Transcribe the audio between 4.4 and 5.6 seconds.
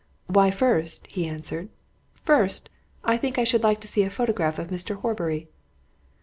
of Mr. Horbury."